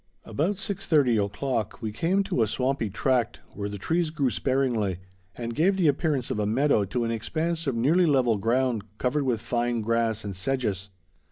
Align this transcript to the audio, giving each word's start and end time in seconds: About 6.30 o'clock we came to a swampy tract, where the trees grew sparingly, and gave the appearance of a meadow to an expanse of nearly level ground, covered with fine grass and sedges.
About 0.25 0.55
6.30 0.55 1.23
o'clock 1.23 1.79
we 1.79 1.91
came 1.91 2.23
to 2.23 2.41
a 2.41 2.47
swampy 2.47 2.89
tract, 2.89 3.39
where 3.53 3.69
the 3.69 3.77
trees 3.77 4.09
grew 4.09 4.31
sparingly, 4.31 4.97
and 5.35 5.53
gave 5.53 5.77
the 5.77 5.87
appearance 5.87 6.31
of 6.31 6.39
a 6.39 6.47
meadow 6.47 6.85
to 6.85 7.03
an 7.03 7.11
expanse 7.11 7.67
of 7.67 7.75
nearly 7.75 8.07
level 8.07 8.39
ground, 8.39 8.81
covered 8.97 9.25
with 9.25 9.41
fine 9.41 9.81
grass 9.81 10.23
and 10.23 10.35
sedges. 10.35 10.89